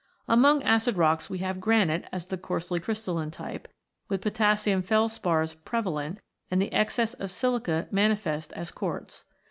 Among 0.27 0.63
acid 0.63 0.97
rocks 0.97 1.29
we 1.29 1.37
have 1.45 1.59
granite 1.59 2.09
as 2.11 2.25
the 2.25 2.35
coarsely 2.39 2.79
crystalline 2.79 3.29
type, 3.29 3.67
with 4.09 4.21
potassium 4.23 4.81
felspars 4.81 5.53
prevalent 5.63 6.21
and 6.49 6.59
the 6.59 6.73
excess 6.73 7.13
of 7.13 7.29
silica 7.29 7.87
manifest 7.91 8.51
as 8.53 8.71
quartz. 8.71 9.25